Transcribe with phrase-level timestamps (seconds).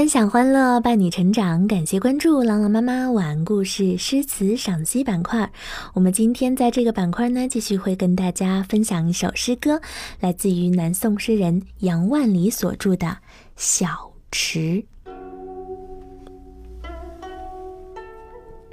[0.00, 1.68] 分享欢乐，伴你成长。
[1.68, 5.52] 感谢关注朗朗妈妈晚安故事诗词赏析板块。
[5.92, 9.78] 我们今天在这个板块呢，继续会跟大家分享一首诗歌，
[10.18, 13.06] 来自于南宋诗人杨万里所著的
[13.56, 14.58] 《小池》。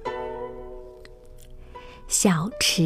[2.07, 2.81] 《小池》，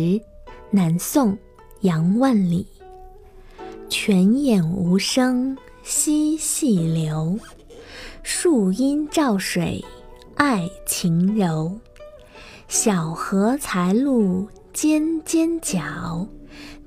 [0.71, 1.37] 南宋，
[1.81, 2.65] 杨万里。
[3.87, 7.37] 泉眼无声惜细流。
[8.23, 9.83] 树阴照水，
[10.35, 11.79] 爱晴柔。
[12.67, 16.27] 小荷才露尖尖角，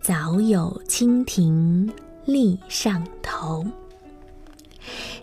[0.00, 1.92] 早有蜻蜓
[2.24, 3.66] 立上头。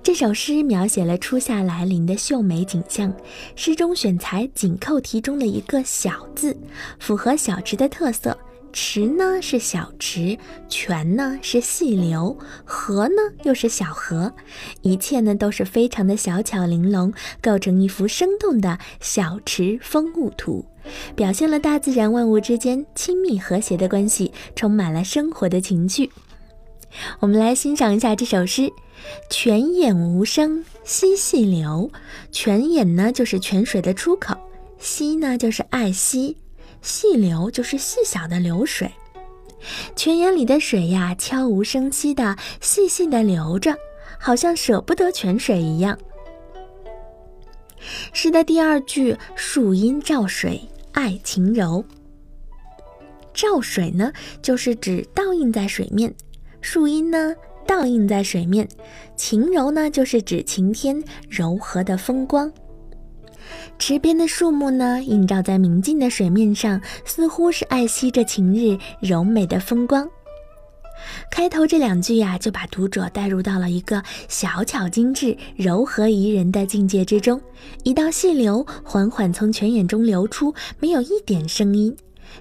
[0.03, 3.13] 这首诗描写了初夏来临的秀美景象，
[3.55, 6.57] 诗中选材紧扣题中的一个“小”字，
[6.99, 8.37] 符合小池的特色。
[8.71, 14.33] 池呢是小池，泉呢是细流，河呢又是小河，
[14.81, 20.65] 一切呢都是非常的小巧玲珑，构成一幅生动的小池风物图，
[21.15, 26.09] 表现了大自然万物之间亲密和谐的关系，充满了生活的情趣。
[27.19, 28.71] 我们来欣赏一下这首诗：
[29.29, 31.89] 泉眼无声惜细流，
[32.31, 34.35] 泉眼呢就是泉水的出口，
[34.77, 36.35] 溪呢就是爱溪。
[36.81, 38.91] 细流就是细小的流水，
[39.95, 43.75] 泉眼里的水呀，悄无声息的细细的流着，
[44.19, 45.97] 好像舍不得泉水一样。
[48.13, 51.83] 诗的第二句“树阴照水爱晴柔”，
[53.33, 56.11] 照水呢，就是指倒映在水面；
[56.61, 57.35] 树阴呢，
[57.65, 58.67] 倒映在水面；
[59.15, 62.51] 晴柔呢，就是指晴天柔和的风光。
[63.79, 70.07] 池边的树木呢，映照在明净的水面上，似乎是爱惜着晴日柔美的风光。
[71.31, 77.41] 开头这两句呀，就把读者带入到了一个小巧精致、柔和宜人的境界之中。
[77.83, 81.95] 一道细流缓缓从泉眼中流出，没有一点声音。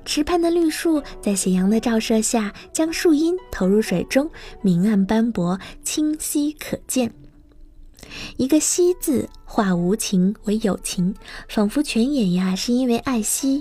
[0.04, 7.12] 池畔的绿树在斜阳的照射下，将树荫投入水中，明暗斑驳，清晰可见。
[8.36, 11.12] 一个“惜”字化无情为有情，
[11.48, 13.60] 仿佛泉眼呀是因为爱惜，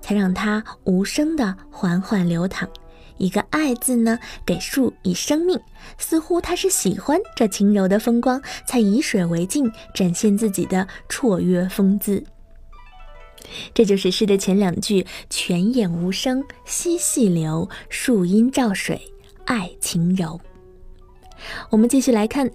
[0.00, 2.70] 才让它无声的缓缓流淌。
[3.18, 5.58] 一个“爱”字呢，给树以生命，
[5.98, 12.22] 似乎它是喜欢这轻柔的风光，才以水为镜，展现自己的绰约风姿。
[13.74, 19.12] 这就是诗的前两句：“泉眼无声惜细流，树阴照水
[19.46, 20.40] 爱晴柔。”
[21.70, 22.48] 我们继续来看。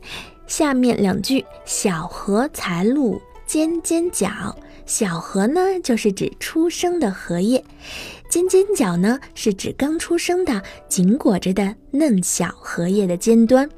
[0.50, 4.28] 下面两句：小荷才露尖尖角。
[4.88, 7.62] 小荷呢，就是指出生的荷叶；
[8.32, 13.70] 尖尖角呢，是指刚出生的紧裹着的嫩小荷叶的尖端。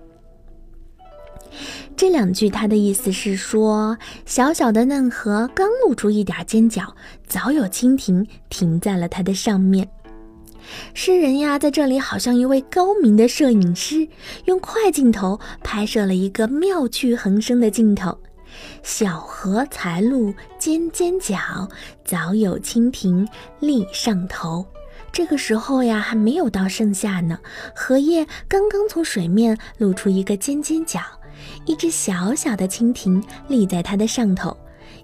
[1.98, 6.96] 这两句它的意思是说，小小的嫩荷刚露出一点尖角，
[7.28, 9.86] 早有蜻蜓停在了它的上面。
[10.94, 14.08] 诗人呀，在这里好像一位高明的摄影师，
[14.46, 18.18] 用快镜头拍摄了一个妙趣横生的镜头。
[18.84, 21.38] 小荷才露尖尖角，
[22.04, 23.28] 早有蜻蜓
[23.60, 24.66] 立上头。
[25.12, 27.40] 这个时候呀，还没有到盛夏呢，
[27.76, 31.02] 荷叶刚刚从水面露出一个尖尖角，
[31.66, 34.56] 一只小小的蜻蜓立在它的上头。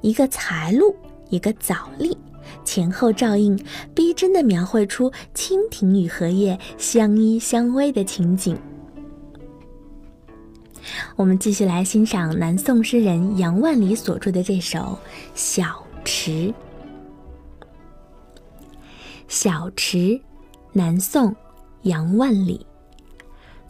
[0.01, 0.95] 一个才露，
[1.29, 2.15] 一个早立。
[2.63, 3.57] 前后照应，
[3.93, 8.57] 逼真地描绘出蜻蜓与荷叶相依相偎的情景。
[11.15, 14.79] 我们继续来欣赏南宋诗人杨万里所著的这首
[15.33, 16.31] 《小池》。
[19.27, 19.97] 《小池》，
[20.71, 21.35] 南宋，
[21.81, 22.65] 杨万里。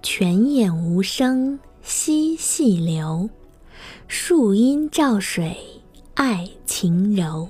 [0.03, 3.27] 泉眼无声惜细流，
[4.07, 5.57] 树阴照水
[6.13, 7.49] 爱晴柔。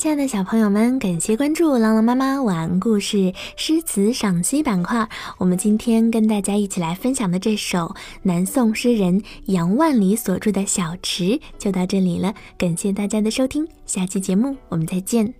[0.00, 5.06] 亲爱的小朋友们，感谢关注朗朗妈妈晚安故事诗词赏析板块。
[5.36, 11.24] 我们今天跟大家一起来分享的这首南宋诗人杨万里所著的《小池》
[11.58, 15.34] 就到这里了，感谢大家的收听，下期节目我们再见。